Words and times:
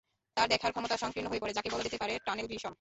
তার 0.37 0.47
দেখার 0.49 0.71
ক্ষমতা 0.71 0.95
সংকীর্ণ 0.97 1.27
হয়ে 1.29 1.41
পড়ে, 1.41 1.53
যাকে 1.53 1.69
বলা 1.69 1.83
যেতে 1.83 1.97
পারে 1.97 2.13
টানেল 2.25 2.47
ভিশন। 2.47 2.69